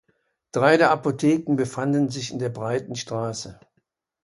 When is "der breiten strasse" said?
2.39-3.59